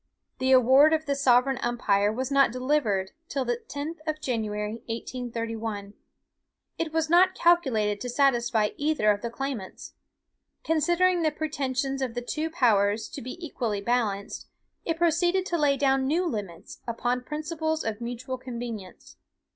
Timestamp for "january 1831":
4.19-5.93